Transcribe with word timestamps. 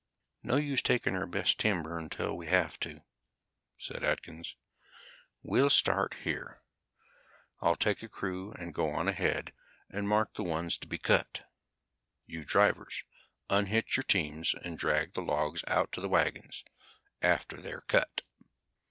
"No 0.41 0.55
use 0.55 0.81
taking 0.81 1.15
our 1.15 1.27
best 1.27 1.59
timber 1.59 1.95
until 1.99 2.35
we 2.35 2.47
have 2.47 2.79
to," 2.79 3.03
said 3.77 4.03
Atkins. 4.03 4.55
"We'll 5.43 5.69
start 5.69 6.15
here. 6.23 6.63
I'll 7.59 7.75
take 7.75 8.01
a 8.01 8.09
crew 8.09 8.51
and 8.53 8.73
go 8.73 8.89
on 8.89 9.07
ahead 9.07 9.53
and 9.91 10.07
mark 10.09 10.33
the 10.33 10.43
ones 10.43 10.79
to 10.79 10.87
be 10.87 10.97
cut. 10.97 11.47
You 12.25 12.43
drivers 12.43 13.03
unhitch 13.47 13.95
your 13.95 14.03
teams 14.03 14.55
and 14.55 14.75
drag 14.75 15.13
the 15.13 15.21
logs 15.21 15.63
out 15.67 15.91
to 15.91 16.01
the 16.01 16.09
wagons 16.09 16.63
after 17.21 17.55
they're 17.57 17.81
cut." 17.81 18.23